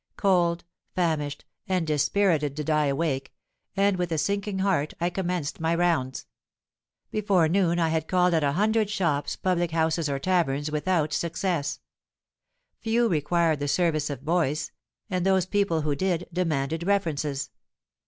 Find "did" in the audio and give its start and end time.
2.55-2.71, 15.93-16.27